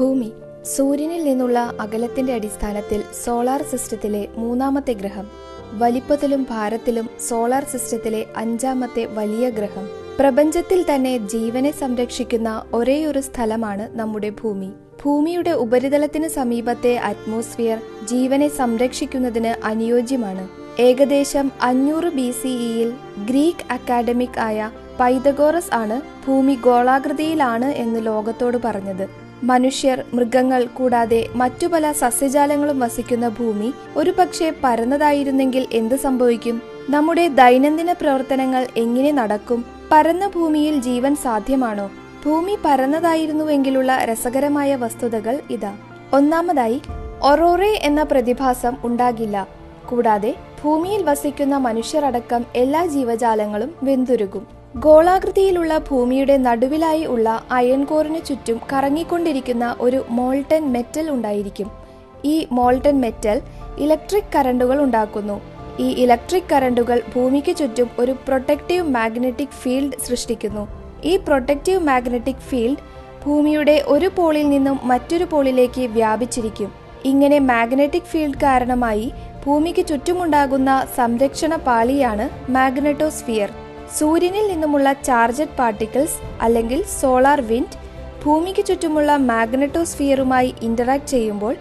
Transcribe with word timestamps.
ഭൂമി 0.00 0.32
സൂര്യനിൽ 0.76 1.24
നിന്നുള്ള 1.24 1.72
അകലത്തിന്റെ 1.80 2.34
അടിസ്ഥാനത്തിൽ 2.34 3.02
സോളാർ 3.24 3.62
സിസ്റ്റത്തിലെ 3.62 4.28
മൂന്നാമത്തെ 4.36 4.92
ഗ്രഹം 4.92 5.30
വലിപ്പത്തിലും 5.72 6.46
ഭാരത്തിലും 6.50 7.10
സോളാർ 7.28 7.64
സിസ്റ്റത്തിലെ 7.64 8.26
അഞ്ചാമത്തെ 8.36 9.04
വലിയ 9.04 9.50
ഗ്രഹം. 9.50 9.88
പ്രപഞ്ചത്തിൽ 10.18 10.84
തന്നെ 10.94 11.18
ജീവനെ 11.18 11.70
സംരക്ഷിക്കുന്ന 11.70 12.64
ഒരേയൊരു 12.74 13.20
സ്ഥലമാണ് 13.20 13.98
നമ്മുടെ 13.98 14.30
ഭൂമി. 14.30 14.70
ഭൂമിയുടെ 15.04 15.50
ഉപരിതലത്തിന് 15.50 16.28
സമീപത്തെ 16.28 16.96
അറ്റ്മോസ്ഫിയർ 16.96 17.78
ജീവനെ 18.04 18.48
സംരക്ഷിക്കുന്നതിന് 18.48 19.66
അനുയോജ്യമാണ്. 19.66 20.48
ഏകദേശം 20.80 21.52
അഞ്ഞൂറ് 21.62 22.12
ബി 22.12 22.30
സിഇയിൽ 22.30 22.92
ഗ്രീക്ക് 23.26 23.72
അക്കാഡമിക് 23.72 24.40
ആയ 24.40 24.70
പൈതഗോറസ് 25.00 25.74
ആണ് 25.74 26.00
ഭൂമി 26.26 26.54
ഗോളാകൃതിയിലാണ് 26.54 27.64
എന്ന് 27.64 28.06
ലോകത്തോട് 28.06 28.56
പറഞ്ഞത്. 28.64 29.19
മനുഷ്യർ 29.42 30.04
മൃഗങ്ങൾ 30.14 30.64
കൂടാതെ 30.64 31.26
മറ്റു 31.34 31.66
പല 31.66 31.92
സസ്യജാലങ്ങളും 31.92 32.80
വസിക്കുന്ന 32.80 33.28
ഭൂമി 33.28 33.72
ഒരു 33.96 34.12
പക്ഷേ 34.18 34.52
പരന്നതായിരുന്നെങ്കിൽ 34.64 35.66
എന്ത് 35.72 35.94
സംഭവിക്കും? 35.94 36.62
നമ്മുടെ 36.90 37.28
ദൈനംദിന 37.28 37.92
പ്രവർത്തനങ്ങൾ 37.92 38.66
എങ്ങനെ 38.76 39.12
നടക്കും? 39.12 39.64
പരന്ന 39.92 40.26
ഭൂമിയിൽ 40.26 40.80
ജീവൻ 40.82 41.16
സാധ്യമാണോ? 41.16 41.90
ഭൂമി 42.26 42.58
പരന്നതായിരുന്നുവെങ്കിലുള്ള 42.64 44.04
രസകരമായ 44.04 44.76
വസ്തുതകൾ 44.76 45.40
ഇതാ. 45.50 45.76
ഒന്നാമതായി 46.12 46.82
ഒറോറെ 47.22 47.80
എന്ന 47.82 48.02
പ്രതിഭാസം 48.02 48.76
ഉണ്ടാകില്ല. 48.84 49.48
കൂടാതെ 49.88 50.34
ഭൂമിയിൽ 50.64 51.02
വസിക്കുന്ന 51.02 51.56
മനുഷ്യരടക്കം 51.56 52.44
എല്ലാ 52.56 52.86
ജീവജാലങ്ങളും 52.86 53.74
വെന്തുരുകും. 53.82 54.59
ഗോളാകൃതിയിലുള്ള 54.74 55.78
ഭൂമിയുടെ 55.78 56.36
നടുവിലായി 56.36 57.04
ഉള്ള 57.04 57.44
അയൺ 57.50 57.84
കോറിന് 57.84 58.24
ചുറ്റും 58.26 58.60
കറങ്ങിക്കൊണ്ടിരിക്കുന്ന 58.72 59.76
ഒരു 59.80 60.04
മോൾട്ടൻ 60.10 60.72
മെറ്റൽ 60.72 61.10
ഉണ്ടായിരിക്കും. 61.10 61.70
ഈ 62.24 62.46
മോൾട്ടൻ 62.52 63.00
മെറ്റൽ 63.00 63.40
ഇലക്ട്രിക് 63.78 64.32
കറണ്ടുകൾ 64.34 64.82
ഉണ്ടാക്കുന്നു. 64.82 65.40
ഈ 65.80 65.88
ഇലക്ട്രിക് 65.92 66.50
കറണ്ടുകൾ 66.52 67.02
ഭൂമിക്ക് 67.16 67.56
ചുറ്റും 67.56 67.90
ഒരു 67.98 68.12
പ്രൊട്ടക്റ്റീവ് 68.12 68.88
മാഗ്നറ്റിക് 68.88 69.56
ഫീൽഡ് 69.62 69.92
സൃഷ്ടിക്കുന്നു. 70.06 70.68
ഈ 71.04 71.16
പ്രൊട്ടക്റ്റീവ് 71.16 71.80
മാഗ്നറ്റിക് 71.80 72.46
ഫീൽഡ് 72.48 72.84
ഭൂമിയുടെ 73.26 73.84
ഒരു 73.86 74.10
പോളിൽ 74.16 74.50
നിന്നും 74.50 74.80
മറ്റൊരു 74.84 75.24
പോളിലേക്ക് 75.24 75.80
വ്യാപിച്ചിരിക്കും. 75.80 76.72
ഇങ്ങനെ 77.04 77.38
മാഗ്നറ്റിക് 77.38 78.02
ഫീൽഡ് 78.02 78.40
കാരണമായി 78.42 79.12
ഭൂമിക്ക് 79.46 79.86
ചുറ്റുമുണ്ടാകുന്ന 79.86 80.86
സംരക്ഷണ 80.96 81.56
പാളിയാണ് 81.56 82.50
മാഗ്നറ്റോസ്ഫിയർ. 82.50 83.50
സൂര്യനിൽ 83.98 84.46
നിന്നുമുള്ള 84.48 84.92
ചാർജഡ് 84.92 85.56
പാർട്ടിക്കിൾസ് 85.58 86.18
അല്ലെങ്കിൽ 86.40 86.84
സോളാർ 87.00 87.40
വിൻഡ് 87.40 87.78
ഭൂമിക്ക് 88.24 88.64
ചുറ്റുമുള്ള 88.64 89.16
മാഗ്നറ്റോസ്ഫിയറുമായി 89.16 90.54
ഇന്ററാക്ട് 90.62 91.06
ചെയ്യുമ്പോൾ 91.06 91.56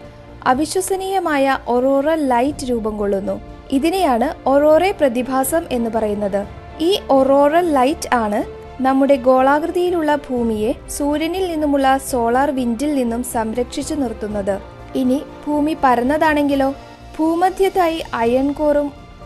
അവിശ്വസനീയമായ 0.45 1.57
ഒറോറ 1.67 2.13
ലൈറ്റ് 2.13 2.69
രൂപം 2.69 2.97
കൊള്ളുന്നു. 2.97 3.41
ഇതിനെയാണ് 3.71 4.49
ഒറോറെ 4.49 4.91
പ്രതിഭാസം 4.91 5.63
എന്ന് 5.71 5.89
പറയുന്നത്. 5.89 6.45
ഈ 6.79 6.99
ഒറോറൽ 7.09 7.73
ലൈറ്റ് 7.73 8.09
ആണ് 8.13 8.59
നമ്മുടെ 8.83 9.15
ഗോളാകൃതിയിലുള്ള 9.15 10.15
ഭൂമിയെ 10.15 10.73
സൂര്യനിൽ 10.89 11.47
നിന്നുമുള്ള 11.47 11.97
സോളാർ 11.97 12.51
വിൻഡിൽ 12.51 12.95
നിന്നും 12.95 13.23
സംരക്ഷിച്ചു 13.23 13.95
നിർത്തുന്നത്. 13.95 14.61
ഇനി 14.95 15.21
ഭൂമി 15.47 15.77
പരന്നതാണെങ്കിലോ? 15.83 16.75
ഭൂമധ്യത്തായി 17.19 18.03
അയൺ 18.13 18.53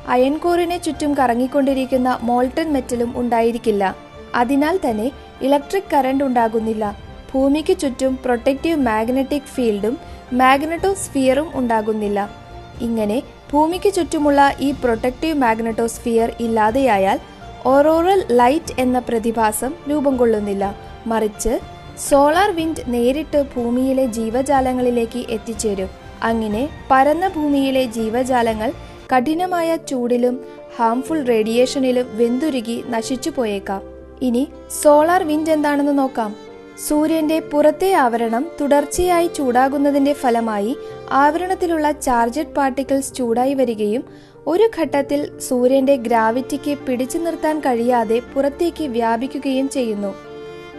കോറും 0.04 0.12
അയൺ 0.12 0.38
കോറിനെ 0.38 0.78
ചുറ്റും 0.78 1.14
കറങ്ങിക്കൊണ്ടിരിക്കുന്ന 1.18 2.20
മോൾട്ടൺ 2.22 2.74
മെറ്റലും 2.74 3.18
ഉണ്ടായിരിക്കില്ല. 3.18 3.96
അതിനാൽ 4.36 4.80
തന്നെ 4.86 5.12
ഇലക്ട്രിക് 5.42 5.92
കറന്റ് 5.94 6.24
ഉണ്ടാകുന്നില്ല. 6.24 6.84
ഭൂമിക്ക് 7.32 7.78
ചുറ്റും 7.78 8.20
പ്രൊട്ടക്റ്റീവ് 8.26 8.78
മാഗ്നറ്റിക് 8.78 9.52
ഫീൽഡും 9.56 9.98
മാഗ്നറ്റോസ്ഫിയറും 10.34 11.48
ഉണ്ടാകുന്നില്ല. 11.56 12.30
ഇങ്ങനെ 12.82 13.22
ഭൂമിക്ക് 13.52 13.94
ചുറ്റുമുള്ള 13.94 14.54
ഈ 14.60 14.72
പ്രൊട്ടക്റ്റീവ് 14.72 15.38
മാഗ്നറ്റോസ്ഫിയർ 15.38 16.32
ഇല്ലാതെയായാൽ 16.40 17.20
ഓറോറൽ 17.66 18.26
ലൈറ്റ് 18.32 18.74
എന്ന 18.80 19.00
പ്രതിഭാസം 19.00 19.74
രൂപം 19.90 20.18
കൊള്ളുന്നില്ല. 20.18 20.76
മറിച്ച് 21.08 21.60
സോളാർ 22.10 22.50
വിൻഡ് 22.56 22.84
നേരിട്ട് 22.94 23.46
ഭൂമിയിലെ 23.56 24.06
ജീവജാലങ്ങളിലേക്ക് 24.06 25.26
എത്തിച്ചേരും. 25.30 25.90
അങ്ങനെ 26.24 26.70
പരന്ന 26.92 27.28
ഭൂമിയിലെ 27.28 27.84
ജീവജാലങ്ങൾ 27.84 28.72
കഠിനമായ 29.12 29.76
ചൂടിലും 29.76 30.40
ഹാംഫുൾ 30.78 31.24
റേഡിയേഷനിലും 31.24 32.08
വെന്തുരുകി 32.18 32.84
നശിച്ചു 32.90 33.30
പോയേക്കാം. 33.30 33.82
ഇനി 34.22 34.48
സോളാർ 34.82 35.24
വിൻഡ് 35.24 35.50
എന്താണെന്ന് 35.50 35.98
നോക്കാം. 35.98 36.36
സൂര്യന്റെ 36.88 37.40
പുറത്തെ 37.40 37.94
ആവരണം 37.94 38.48
തുടർച്ചയായി 38.62 39.28
ചൂടാകുന്നതിന്റെ 39.28 40.14
ഫലമായി 40.14 40.78
ആവരണത്തിലുള്ള 41.12 41.92
ചാർജഡ് 41.92 42.54
പാർട്ടിക്കിൾസ് 42.54 43.14
ചൂടായി 43.14 43.54
വരികയും 43.54 44.04
ഒരു 44.48 44.70
ഘട്ടത്തിൽ 44.78 45.40
സൂര്യന്റെ 45.40 45.96
ഗ്രാവിറ്റിക്ക് 45.96 46.78
പിടിച്ചു 46.78 47.18
നിർത്താൻ 47.18 47.60
കഴിയാതെ 47.60 48.22
പുറത്തേക്ക് 48.34 48.84
വ്യാപിക്കുകയും 48.84 49.70
ചെയ്യുന്നു. 49.70 50.14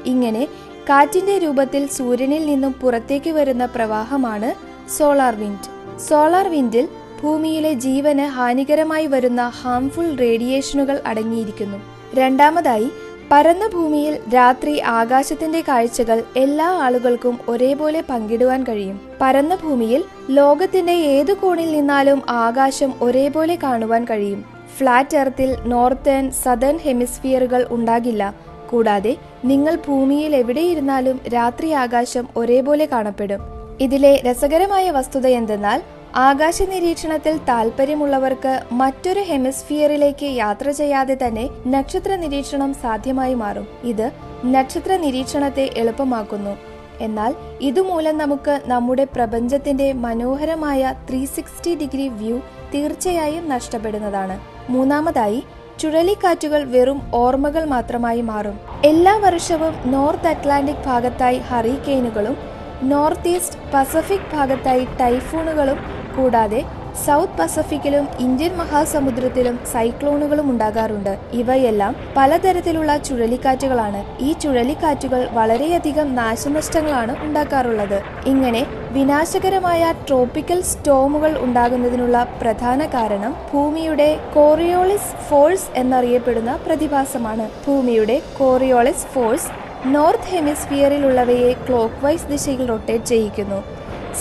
ഇങ്ങനെ 0.06 0.48
കാറ്റിന്റെ 0.88 1.38
രൂപത്തിൽ 1.38 1.86
സൂര്യനിൽ 1.86 2.46
നിന്നും 2.46 2.72
പുറത്തേക്ക് 2.72 3.30
വരുന്ന 3.30 3.64
പ്രവാഹമാണ് 3.66 4.50
സോളാർ 4.90 5.34
വിൻഡ് 5.34 5.70
സോളാർ 6.00 6.48
വിൻഡിൽ 6.48 6.88
ഭൂമിയിലെ 7.24 7.72
ജീവന് 7.72 8.20
ഹാനികരമായി 8.20 9.06
വരുന്ന 9.06 9.52
ഹാംഫുൾ 9.62 10.16
റേഡിയേഷനുകൾ 10.16 11.00
അടങ്ങിയിരിക്കുന്നു. 11.06 11.78
രണ്ടാമതായി 12.14 12.90
പരന്ന 13.30 13.66
ഭൂമിയിൽ 13.66 14.18
രാത്രി 14.34 14.80
ആകാശത്തിന്റെ 14.80 15.60
കാഴ്ചകൾ 15.60 16.22
എല്ലാ 16.36 16.66
ആളുകൾക്കും 16.66 17.38
ഒരേപോലെ 17.48 18.02
പങ്കിടുവാൻ 18.10 18.64
കഴിയും. 18.64 19.00
പരന്ന 19.20 19.54
ഭൂമിയിൽ 19.54 20.04
ലോകത്തിന്റെ 20.30 20.92
ഏത് 20.92 21.36
കോണിൽ 21.36 21.72
നിന്നാലും 21.72 22.22
ആകാശം 22.28 22.94
ഒരേപോലെ 23.00 23.58
കാണുവാൻ 23.62 24.04
കഴിയും. 24.04 24.44
ഫ്ലാറ്റ് 24.78 25.16
എർത്തിൽ 25.16 25.56
നോർത്തേൺ 25.66 26.30
സദേൺ 26.30 26.76
ഹെമിസ്ഫിയറുകൾ 26.76 27.66
ഉണ്ടാകില്ല. 27.70 28.34
കൂടാതെ 28.70 29.16
നിങ്ങൾ 29.44 29.78
ഭൂമിയിൽ 29.88 30.36
എവിടെയിരുന്നാലും 30.36 31.20
രാത്രി 31.34 31.70
ആകാശം 31.70 32.28
ഒരേപോലെ 32.36 32.86
കാണപ്പെടും. 32.86 33.40
ഇതിലെ 33.80 34.22
രസകരമായ 34.30 34.90
വസ്തുത 34.90 35.26
എന്തെന്നാൽ 35.26 35.82
ആകാശ 36.16 36.62
നിരീക്ഷണത്തിൽ 36.62 37.38
താല്പര്യമുള്ളവർക്ക് 37.48 38.62
മറ്റൊരു 38.72 39.20
ഹെമിസ്ഫിയറിലേക്ക് 39.20 40.26
യാത്ര 40.26 40.70
ചെയ്യാതെ 40.70 41.18
തന്നെ 41.26 41.48
നക്ഷത്ര 41.66 42.16
നിരീക്ഷണം 42.16 42.74
സാധ്യമായി 42.74 43.34
മാറും. 43.34 43.66
ഇത് 43.84 44.10
നക്ഷത്ര 44.44 44.96
നിരീക്ഷണത്തെ 44.96 45.70
എളുപ്പമാക്കുന്നു. 45.76 46.56
എന്നാൽ 47.00 47.34
ഇതുമൂലം 47.60 48.18
നമുക്ക് 48.18 48.60
നമ്മുടെ 48.66 49.04
പ്രപഞ്ചത്തിന്റെ 49.04 49.92
മനോഹരമായ 49.92 50.94
ത്രീ 51.10 51.24
സിക്സ്റ്റി 51.24 51.74
ഡിഗ്രി 51.74 52.08
വ്യൂ 52.08 52.38
തീർച്ചയായും 52.74 53.48
നഷ്ടപ്പെടുന്നതാണ്. 53.48 54.40
മൂന്നാമതായി 54.70 55.42
ചുഴലിക്കാറ്റുകൾ 55.80 56.64
വെറും 56.64 57.10
ഓർമ്മകൾ 57.14 57.64
മാത്രമായി 57.64 58.20
മാറും. 58.20 58.60
എല്ലാ 58.84 59.16
വർഷവും 59.16 59.74
നോർത്ത് 59.86 60.26
അറ്റ്ലാന്റിക് 60.26 60.84
ഭാഗത്തായി 60.86 61.38
ഹറിക്കെയിനുകളും 61.38 62.36
നോർത്ത് 62.82 63.28
ഈസ്റ്റ് 63.28 63.58
പസഫിക് 63.74 64.30
ഭാഗത്തായി 64.32 64.84
ടൈഫൂണുകളും 65.00 66.03
കൂടാതെ 66.16 66.62
സൗത്ത് 67.04 67.36
പസഫിക്കിലും 67.38 68.04
ഇന്ത്യൻ 68.20 68.52
മഹാസമുദ്രത്തിലും 68.56 69.56
സൈക്ലോണുകളും 69.72 70.50
ഉണ്ടാകാറുണ്ട്. 70.50 71.18
ഇവയെല്ലാം 71.32 71.96
പലതരത്തിലുള്ള 72.16 72.96
ചുഴലിക്കാറ്റുകളാണ്. 73.06 74.00
ഈ 74.20 74.32
ചുഴലിക്കാറ്റുകൾ 74.32 75.28
വളരെയധികം 75.32 76.14
നാശനഷ്ടങ്ങളാണ് 76.14 77.16
ഉണ്ടാക്കാറുള്ളത്. 77.26 77.98
ഇങ്ങനെ 78.26 78.62
വിനാശകരമായ 78.90 79.92
ട്രോപ്പിക്കൽ 80.08 80.60
സ്റ്റോമുകൾ 80.62 81.38
ഉണ്ടാകുന്നതിനുള്ള 81.38 82.16
പ്രധാന 82.42 82.86
കാരണം 82.86 83.34
ഭൂമിയുടെ 83.52 84.08
കോറിയോളിസ് 84.34 85.12
ഫോഴ്സ് 85.28 85.68
എന്നറിയപ്പെടുന്ന 85.76 86.58
പ്രതിഭാസമാണ്. 86.66 87.48
ഭൂമിയുടെ 87.66 88.22
കോറിയോളിസ് 88.38 89.06
ഫോഴ്സ് 89.14 89.50
നോർത്ത് 89.86 90.30
ഹെമിസ്ഫിയറിലുള്ളവയെ 90.34 91.52
ക്ലോക്ക് 91.68 92.04
വൈസ് 92.04 92.28
ദിശയിൽ 92.28 92.68
റൊട്ടേറ്റ് 92.68 93.04
ചെയ്യിക്കുന്നു. 93.04 93.58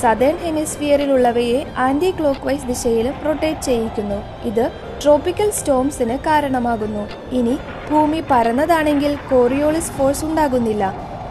സദേൺ 0.01 0.35
ഹെമിസ്ഫിയറിലുള്ളവയെ 0.43 1.59
ആന്റി 1.85 2.09
ക്ലോക്ക് 2.17 2.45
വൈസ് 2.47 2.67
ദിശയിലും 2.71 3.15
റൊട്ടേറ്റ് 3.25 3.65
ചെയ്യിക്കുന്നു. 3.67 4.17
ഇത് 4.49 4.65
ട്രോപ്പിക്കൽ 5.03 5.49
സ്റ്റോംസിന് 5.59 6.15
കാരണമാകുന്നു. 6.27 7.03
ഇനി 7.39 7.55
ഭൂമി 7.89 8.19
പരന്നതാണെങ്കിൽ 8.31 9.13
കോറിയോളിസ് 9.31 9.93
ഫോഴ്സ് 9.97 10.25
ഉണ്ടാകുന്നില്ല. 10.25 10.83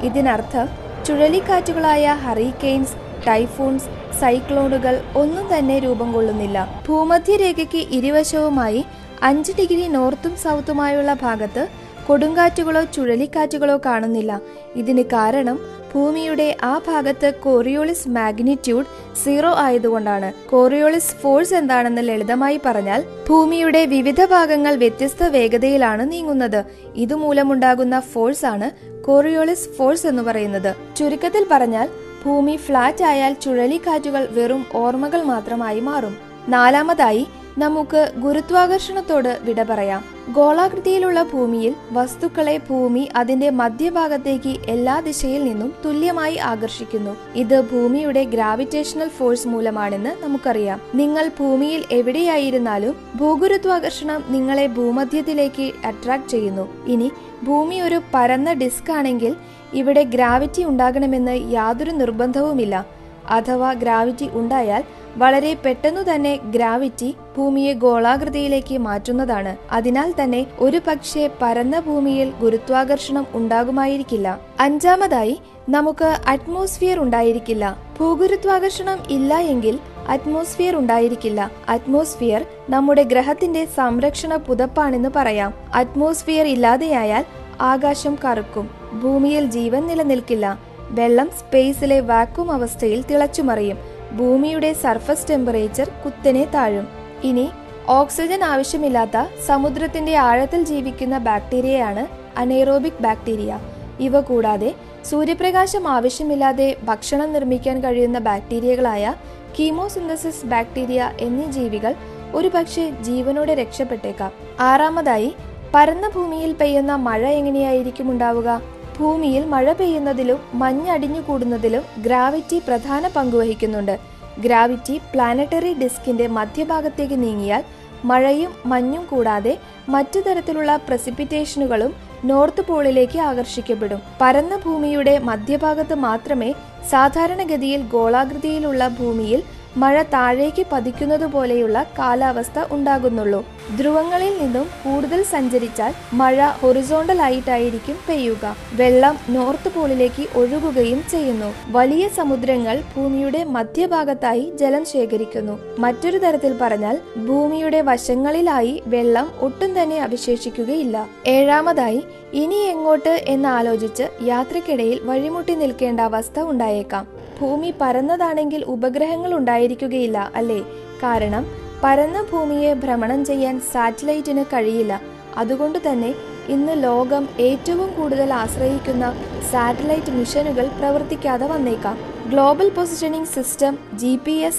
ഇതിനർത്ഥം 0.09 0.69
ചുഴലിക്കാറ്റുകളായ 1.07 2.07
ഹറിക്കെയിൻസ് 2.25 2.97
ടൈഫൂൺസ് 3.27 3.89
സൈക്ലോണുകൾ 4.21 4.95
ഒന്നും 5.21 5.47
തന്നെ 5.59 5.79
രൂപം 5.79 6.09
കൊള്ളുന്നില്ല. 6.13 6.59
ഭൂമധ്യരേഖയ്ക്ക് 6.89 7.81
ഇരുവശവുമായി 7.99 8.85
അഞ്ച് 9.23 9.53
ഡിഗ്രി 9.59 9.87
നോർത്തും 9.97 10.37
സൗത്തുമായുള്ള 10.45 11.13
ഭാഗത്ത് 11.25 11.63
കൊടുങ്കാറ്റുകളോ 12.09 12.85
ചുഴലിക്കാറ്റുകളോ 12.85 13.81
കാണുന്നില്ല. 13.87 14.41
ഇതിന് 14.77 15.03
കാരണം 15.03 15.59
ഭൂമിയുടെ 15.95 16.57
ആ 16.63 16.79
ഭാഗത്ത് 16.79 17.35
കോറിയോളിസ് 17.35 18.09
മാഗ്നിറ്റ്യൂഡ് 18.09 18.87
സീറോ 19.25 19.55
ആയതുകൊണ്ടാണ്. 19.57 20.49
കോറിയോളിസ് 20.49 21.15
ഫോഴ്സ് 21.15 21.55
എന്താണെന്ന് 21.55 22.09
ലളിതമായി 22.09 22.61
പറഞ്ഞാൽ 22.67 23.05
ഭൂമിയുടെ 23.29 23.85
വിവിധ 23.85 24.25
ഭാഗങ്ങൾ 24.25 24.77
വ്യത്യസ്ത 24.77 25.25
വേഗതയിലാണ് 25.25 26.13
നീങ്ങുന്നത്. 26.13 26.65
ഇതുമൂലമുണ്ടാകുന്ന 26.95 28.01
ഫോഴ്സ് 28.01 28.47
ആണ് 28.47 28.71
കോറിയോളിസ് 29.03 29.69
ഫോഴ്സ് 29.69 30.07
എന്ന് 30.07 30.23
പറയുന്നത്. 30.23 30.97
ചുരുക്കത്തിൽ 30.97 31.47
പറഞ്ഞാൽ 31.51 31.89
ഭൂമി 32.25 32.57
ഫ്ലാറ്റ് 32.57 33.05
ആയാൽ 33.05 33.33
ചുഴലിക്കാറ്റുകൾ 33.33 34.29
വെറും 34.31 34.67
ഓർമ്മകൾ 34.75 35.23
മാത്രമായി 35.23 35.81
മാറും. 35.81 36.17
നാലാമതായി 36.49 37.27
നമുക്ക് 37.59 38.13
ഗുരുത്വാകർഷണത്തോട് 38.17 39.39
വിട 39.43 39.63
പറയാം. 39.63 40.05
ഗോളാകൃതിയിലുള്ള 40.33 41.23
ഭൂമിയിൽ 41.23 41.75
വസ്തുക്കളെ 41.93 42.59
ഭൂമി 42.59 43.09
അതിന്റെ 43.17 43.51
മധ്യഭാഗത്തേക്ക് 43.51 44.57
എല്ലാ 44.67 45.01
ദിശയിൽ 45.01 45.45
നിന്നും 45.45 45.75
തുല്യമായി 45.85 46.37
ആകർഷിക്കുന്നു. 46.37 47.17
ഇത് 47.35 47.61
ഭൂമിയുടെ 47.61 48.25
ഗ്രാവിറ്റേഷണൽ 48.25 49.09
ഫോഴ്സ് 49.09 49.49
മൂലമാണെന്ന് 49.49 50.23
നമുക്കറിയാം. 50.23 50.81
നിങ്ങൾ 50.95 51.29
ഭൂമിയിൽ 51.29 51.85
എവിടെയായിരുന്നാലും 51.91 52.97
ഭൂഗുരുത്വാകർഷണം 53.17 54.25
നിങ്ങളെ 54.29 54.67
ഭൂമധ്യത്തിലേക്ക് 54.67 55.73
അട്രാക്ട് 55.85 56.29
ചെയ്യുന്നു. 56.29 56.87
ഇനി 56.87 57.13
ഭൂമി 57.43 57.81
ഒരു 57.81 58.01
പരന്ന 58.15 58.53
ഡിസ്ക് 58.53 58.93
ആണെങ്കിൽ 58.93 59.37
ഇവിടെ 59.75 60.03
ഗ്രാവിറ്റി 60.03 60.65
ഉണ്ടാകണമെന്ന് 60.65 61.53
യാതൊരു 61.53 61.91
നിർബന്ധവുമില്ല. 61.91 63.03
അഥവാ 63.31 63.73
ഗ്രാവിറ്റി 63.73 64.31
ഉണ്ടായാൽ 64.33 64.85
വളരെ 65.17 65.55
പെട്ടെന്നു 65.55 66.01
തന്നെ 66.01 66.37
ഗ്രാവിറ്റി 66.37 67.17
ഭൂമിയെ 67.37 67.73
ഗോളാകൃതിയിലേക്ക് 67.73 68.79
മാറ്റുന്നതാണ്. 68.79 69.57
അതിനാൽ 69.73 70.15
തന്നെ 70.23 70.47
ഒരു 70.59 70.81
പക്ഷേ 70.87 71.31
പരന്ന 71.43 71.81
ഭൂമിയിൽ 71.81 72.31
ഗുരുത്വാകർഷണം 72.31 73.27
ഉണ്ടാകുമായിരിക്കില്ല. 73.35 74.41
അഞ്ചാമതായി 74.61 75.41
നമുക്ക് 75.69 76.17
അറ്റ്മോസ്ഫിയർ 76.27 76.99
ഉണ്ടായിരിക്കില്ല. 76.99 77.79
ഭൂഗുരുത്വാകർഷണം 78.01 78.99
ഇല്ല 79.11 79.39
എങ്കിൽ 79.39 79.79
അറ്റ്മോസ്ഫിയർ 80.09 80.77
ഉണ്ടായിരിക്കില്ല. 80.77 81.51
അറ്റ്മോസ്ഫിയർ 81.69 82.47
നമ്മുടെ 82.71 83.03
ഗ്രഹത്തിന്റെ 83.03 83.65
സംരക്ഷണ 83.65 84.37
പുതപ്പാണെന്ന് 84.37 85.09
പറയാം. 85.17 85.55
അറ്റ്മോസ്ഫിയർ 85.75 86.47
ഇല്ലാതെയായാൽ 86.47 87.25
ആകാശം 87.61 88.19
കറുക്കും. 88.25 88.71
ഭൂമിയിൽ 89.03 89.47
ജീവൻ 89.47 89.87
നിലനിൽക്കില്ല. 89.87 90.59
വെള്ളം 90.91 91.31
സ്പേസിലെ 91.39 92.01
വാക്വം 92.01 92.53
അവസ്ഥയിൽ 92.53 93.03
തിളച്ചുമറിയും. 93.03 93.92
ഭൂമിയുടെ 94.17 94.73
സർഫസ് 94.73 95.31
ടെമ്പറേച്ചർ 95.31 95.91
കുത്തനെ 96.05 96.45
താഴും. 96.45 96.89
ഇനി 97.25 97.51
ഓക്സിജൻ 97.89 98.45
ആവശ്യമില്ലാത്ത 98.45 99.27
സമുദ്രത്തിന്റെ 99.47 100.17
ആഴത്തിൽ 100.17 100.65
ജീവിക്കുന്ന 100.65 101.19
ബാക്ടീരിയയാണ് 101.19 102.07
അനേറോബിക് 102.39 103.03
ബാക്ടീരിയ. 103.03 103.59
ഇവ 104.01 104.21
കൂടാതെ 104.21 104.75
സൂര്യപ്രകാശം 105.05 105.89
ആവശ്യമില്ലാതെ 105.89 106.77
ഭക്ഷണം 106.85 107.33
നിർമ്മിക്കാൻ 107.33 107.81
കഴിയുന്ന 107.81 108.19
ബാക്ടീരിയകളായ 108.19 109.15
കീമോസിന്തസിസ് 109.59 110.47
ബാക്ടീരിയ 110.47 111.11
എന്നീ 111.21 111.47
ജീവികൾ 111.47 111.95
ഒരുപക്ഷെ 112.35 112.91
ജീവനോടെ 112.91 113.55
രക്ഷപ്പെട്ടേക്കാം. 113.55 114.33
ആറാമതായി 114.61 115.35
പരന്ന 115.75 116.09
ഭൂമിയിൽ 116.09 116.53
പെയ്യുന്ന 116.53 116.95
മഴ 116.95 117.29
എങ്ങനെയായിരിക്കും 117.29 118.11
ഉണ്ടാവുക? 118.11 118.63
ഭൂമിയിൽ 118.99 119.45
മഴ 119.45 119.73
പെയ്യുന്നതിലും 119.73 120.41
മഞ്ഞടിഞ്ഞു 120.55 121.21
കൂടുന്നതിലും 121.21 122.03
ഗ്രാവിറ്റി 122.03 122.63
പ്രധാന 122.67 123.09
പങ്കുവഹിക്കുന്നുണ്ട് 123.09 123.99
ഗ്രാവിറ്റി 124.41 125.01
പ്ലാനറ്ററി 125.13 125.75
ഡിസ്കിന്റെ 125.75 126.27
മധ്യഭാഗത്തേക്ക് 126.27 127.23
നീങ്ങിയാൽ 127.23 127.65
മഴയും 128.05 128.53
മഞ്ഞും 128.67 129.07
കൂടാതെ 129.07 129.59
മറ്റു 129.89 130.21
തരത്തിലുള്ള 130.21 130.77
പ്രസിപ്പിറ്റേഷനുകളും 130.77 131.93
നോർത്ത് 132.25 132.63
പോളിലേക്ക് 132.67 133.19
ആകർഷിക്കപ്പെടും. 133.19 134.01
പരന്ന 134.21 134.57
ഭൂമിയുടെ 134.57 135.19
മധ്യഭാഗത്ത് 135.19 135.95
മാത്രമേ 135.95 136.55
സാധാരണഗതിയിൽ 136.91 137.83
ഗോളാകൃതിയിലുള്ള 137.83 138.89
ഭൂമിയിൽ 138.89 139.43
മഴ 139.77 140.03
താഴേക്ക് 140.03 140.67
പതിക്കുന്നത് 140.73 141.27
പോലെയുള്ള 141.27 141.87
കാലാവസ്ഥ 141.99 142.65
ഉണ്ടാകുന്നുള്ളൂ. 142.71 143.47
ധ്രുവങ്ങളിൽ 143.77 144.39
നിന്നും 144.43 144.65
കൂടുതൽ 144.65 145.23
സഞ്ചരിച്ചാൽ 145.23 145.95
മഴ 146.13 146.47
ഹൊറിസോണ്ടൽ 146.47 147.23
ആയിട്ടായിരിക്കും 147.23 147.97
പെയ്യുക. 148.09 148.57
വെള്ളം 148.73 149.19
നോർത്ത് 149.29 149.73
പോളിലേക്ക് 149.75 150.27
ഒഴുകുകയും 150.37 151.05
ചെയ്യുന്നു. 151.11 151.55
വലിയ 151.67 152.09
സമുദ്രങ്ങൾ 152.09 152.83
ഭൂമിയുടെ 152.97 153.45
മധ്യഭാഗത്തായി 153.45 154.53
ജലം 154.55 154.85
ശേഖരിക്കുന്നു. 154.85 155.59
മറ്റൊരു 155.79 156.19
തരത്തിൽ 156.19 156.59
പറഞ്ഞാൽ 156.59 156.99
ഭൂമിയുടെ 157.27 157.81
വശങ്ങളിലായി 157.81 158.83
വെള്ളം 158.87 159.33
ഒട്ടും 159.41 159.83
തന്നെ 159.83 159.99
അവശേഷിക്കുകയില്ല. 159.99 161.07
ഏഴാമതായി 161.27 162.03
ഇനി 162.35 162.55
എങ്ങോട്ട് 162.55 163.25
എന്ന് 163.27 163.49
ആലോചിച്ച് 163.49 164.03
യാത്രക്കിടയിൽ 164.23 165.01
വഴിമുട്ടി 165.03 165.55
നിൽക്കേണ്ട 165.55 166.01
അവസ്ഥ 166.01 166.41
ഉണ്ടായേക്കാം. 166.41 167.22
ഭൂമി 167.43 167.71
പരന്നതാണെങ്കിൽ 167.81 168.63
ഉപഗ്രഹങ്ങൾ 168.75 169.35
ഉണ്ടായിരിക്കുകയില്ല 169.35 170.19
അല്ലേ? 170.41 170.61
കാരണം 171.05 171.45
പരന്ന 171.85 172.19
ഭൂമിയെ 172.33 172.75
ഭ്രമണം 172.75 173.25
ചെയ്യാൻ 173.25 173.55
സാറ്റലൈറ്റിന് 173.73 174.45
കഴിയില്ല. 174.53 174.93
അതുകൊണ്ട് 175.37 175.79
തന്നെ 175.87 176.11
ഇന്ന് 176.49 176.75
ലോകം 176.85 177.25
ഏറ്റവും 177.41 177.89
കൂടുതൽ 177.95 178.31
ആശ്രയിക്കുന്ന 178.35 179.05
സാറ്റലൈറ്റ് 179.51 180.13
മിഷനുകൾ 180.13 180.67
പ്രവർത്തിക്കാതെ 180.79 181.47
വന്നേക്കാം. 181.47 181.97
ഗ്ലോബൽ 182.31 182.69
പൊസിഷനിംഗ് 182.69 183.33
സിസ്റ്റം 183.35 183.75
ജി 183.95 184.13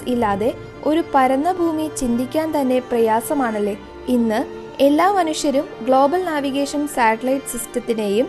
ഇല്ലാതെ 0.08 0.50
ഒരു 0.86 1.04
പരന്ന 1.16 1.52
ഭൂമി 1.52 1.86
ചിന്തിക്കാൻ 1.98 2.48
തന്നെ 2.56 2.80
പ്രയാസമാണല്ലേ? 2.92 3.76
ഇന്ന് 4.08 4.40
എല്ലാ 4.84 5.08
മനുഷ്യരും 5.12 5.66
global 5.88 6.22
navigation 6.26 6.82
satellite 6.96 7.52
സിസ്റ്റത്തിനെയും 7.54 8.28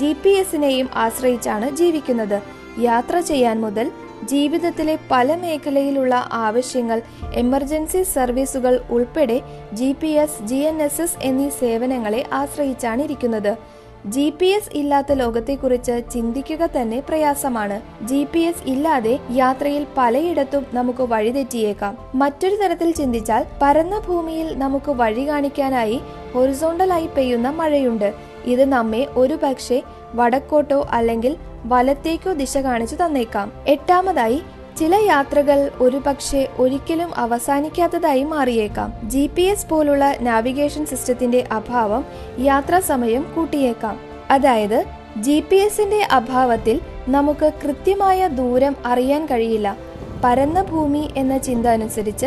G 0.00 0.10
P 0.22 0.32
എസിനെയും 0.42 0.88
ആശ്രയിച്ചാണ് 0.94 1.66
ജീവിക്കുന്നത്. 1.76 2.38
യാത്ര 2.78 3.20
ചെയ്യാൻ 3.20 3.60
മുതൽ 3.60 3.92
ജീവിതത്തിലെ 4.24 4.98
പല 5.10 5.34
മേഖലയിലുള്ള 5.34 6.28
ആവശ്യങ്ങൾ 6.32 7.02
എമർജൻസി 7.34 8.02
സർവീസുകൾ 8.02 8.80
ഉൾപ്പെടെ 8.90 9.40
G 9.72 9.96
P 10.00 10.06
S 10.06 10.42
G 10.42 10.54
N 10.54 10.82
S 10.82 11.02
S 11.02 11.16
എന്നീ 11.22 11.48
സേവനങ്ങളെ 11.48 12.24
ആശ്രയിച്ചാണ് 12.32 13.02
ഇരിക്കുന്നത്. 13.02 13.58
ജി 14.06 14.30
പി 14.30 14.46
എസ് 14.46 14.70
ഇല്ലാത്ത 14.74 15.12
ലോകത്തെക്കുറിച്ച് 15.12 16.02
ചിന്തിക്കുക 16.12 16.66
തന്നെ 16.66 17.00
പ്രയാസമാണ്. 17.00 18.06
ജി 18.06 18.26
പി 18.32 18.38
എസ് 18.38 18.68
ഇല്ലാതെ 18.68 19.18
യാത്രയിൽ 19.30 19.86
പലയിടത്തും 19.96 20.66
നമുക്ക് 20.72 21.02
വഴിതെറ്റിയേക്കാം. 21.02 21.98
മറ്റൊരു 22.14 22.56
തരത്തിൽ 22.56 22.92
ചിന്തിച്ചാൽ 22.92 23.46
പരന്ന 23.62 23.98
ഭൂമിയിൽ 23.98 24.58
നമുക്ക് 24.58 24.90
വഴി 24.90 25.28
കാണിക്കാനായി 25.28 26.00
ഹൊറിസോണ്ടലായി 26.34 27.06
പെയ്യുന്ന 27.06 27.50
മഴയുണ്ട്. 27.50 28.14
ഇത് 28.44 28.64
നമ്മെ 28.64 29.06
ഒരു 29.16 29.38
പക്ഷേ 29.42 29.82
വടക്കോട്ടോ 30.16 30.86
അല്ലെങ്കിൽ 30.90 31.36
വലത്തേക്കോ 31.64 32.32
ദിശ 32.32 32.58
കാണിച്ചു 32.58 32.96
തന്നേക്കാം. 32.96 33.52
എട്ടാമതായി 33.66 34.42
ചില 34.78 34.94
യാത്രകൾ 34.94 35.70
ഒരു 35.80 35.96
പക്ഷേ 35.96 36.48
ഒരിക്കലും 36.58 37.10
അവസാനിക്കാത്തതായി 37.16 38.24
മാറിയേക്കാം. 38.24 38.92
ജി 39.04 39.30
പി 39.36 39.42
എസ് 39.42 39.66
പോലുള്ള 39.66 40.14
നാവിഗേഷൻ 40.20 40.86
സിസ്റ്റത്തിന്റെ 40.86 41.44
അഭാവം 41.52 42.04
യാത്രാ 42.38 42.80
സമയം 42.80 43.26
കൂട്ടിയേക്കാം. 43.36 44.00
അതായത് 44.30 44.84
ജി 45.16 45.40
പി 45.40 45.56
എസിന്റെ 45.56 46.08
അഭാവത്തിൽ 46.12 46.80
നമുക്ക് 47.08 47.52
കൃത്യമായ 47.64 48.28
ദൂരം 48.28 48.76
അറിയാൻ 48.86 49.26
കഴിയില്ല. 49.26 49.76
പരന്ന 50.24 50.62
ഭൂമി 50.62 51.10
എന്ന 51.16 51.38
ചിന്ത 51.38 51.66
അനുസരിച്ച് 51.66 52.26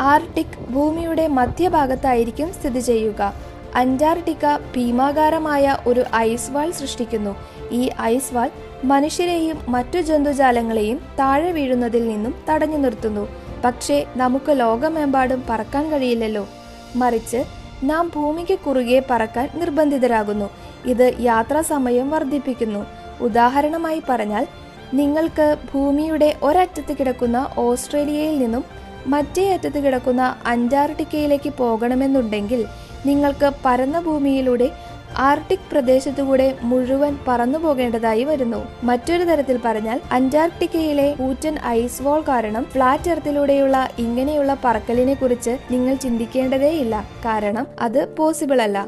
ആർട്ടിക് 0.00 0.70
ഭൂമിയുടെ 0.70 1.28
മധ്യഭാഗത്തായിരിക്കും 1.28 2.52
സ്ഥിതി 2.52 2.80
ചെയ്യുക. 2.80 3.47
അന്റാർട്ടിക്ക 3.74 4.56
ഭീമാകാരമായ 4.56 5.76
ഒരു 5.86 6.04
ഐസ് 6.16 6.50
വാൾ 6.50 6.70
സൃഷ്ടിക്കുന്നു. 6.70 7.36
ഈ 7.70 7.90
ഐസ് 8.00 8.34
വാൾ 8.34 8.50
മനുഷ്യരെയും 8.84 9.58
മറ്റു 9.68 9.98
ജന്തുജാലങ്ങളെയും 9.98 11.00
താഴെ 11.18 11.52
വീഴുന്നതിൽ 11.52 12.08
നിന്നും 12.08 12.34
തടഞ്ഞു 12.50 12.76
നിർത്തുന്നു. 12.76 13.28
പക്ഷേ 13.64 14.06
നമുക്ക് 14.16 14.60
ലോകമെമ്പാടും 14.60 15.44
പറക്കാൻ 15.50 15.90
കഴിയില്ലല്ലോ. 15.90 16.46
മറിച്ച് 16.96 17.44
നാം 17.82 18.12
ഭൂമിക്ക് 18.14 18.58
കുറുകെ 18.58 19.02
പറക്കാൻ 19.10 19.48
നിർബന്ധിതരാകുന്നു. 19.54 20.50
ഇത് 20.86 21.14
യാത്രാ 21.20 21.62
സമയം 21.62 22.10
വർദ്ധിപ്പിക്കുന്നു. 22.10 22.86
ഉദാഹരണമായി 23.20 24.02
പറഞ്ഞാൽ 24.08 24.46
നിങ്ങൾക്ക് 24.94 25.56
ഭൂമിയുടെ 25.74 26.36
ഒരറ്റത്ത് 26.42 26.96
കിടക്കുന്ന 26.96 27.50
ഓസ്ട്രേലിയയിൽ 27.58 28.38
നിന്നും 28.38 28.64
മറ്റേ 29.06 29.52
അറ്റത്ത് 29.52 29.78
കിടക്കുന്ന 29.78 30.36
അന്റാർട്ടിക്കയിലേക്ക് 30.46 31.52
പോകണമെന്നുണ്ടെങ്കിൽ 31.52 32.66
നിങ്ങൾക്ക് 33.06 33.50
പരന്ന 33.64 34.00
ഭൂമിയിലൂടെ 34.00 34.68
ആർട്ടിക് 35.16 35.68
പ്രദേശത്തുകൂടെ 35.72 36.56
മുഴുവൻ 36.62 37.18
പറന്നു 37.28 37.58
പോകേണ്ടതായി 37.58 38.24
വരുന്നു. 38.24 38.66
മറ്റൊരു 38.84 39.24
തരത്തിൽ 39.24 39.60
പറഞ്ഞാൽ 39.64 40.00
അന്റാർട്ടിക്കയിലെ 40.12 41.16
ഊറ്റൻ 41.20 41.58
ഐസ് 41.66 42.02
വാൾ 42.02 42.20
കാരണം 42.20 42.64
ഫ്ലാറ്റ് 42.64 43.10
എർത്തിലൂടെയുള്ള 43.10 43.88
ഇങ്ങനെയുള്ള 43.98 44.56
പറക്കലിനെ 44.64 45.14
കുറിച്ച് 45.14 45.58
നിങ്ങൾ 45.70 45.94
ചിന്തിക്കേണ്ടതേയില്ല. 45.94 47.04
കാരണം 47.24 47.66
അത് 47.80 48.14
പോസിബിൾ 48.16 48.62
അല്ല. 48.62 48.86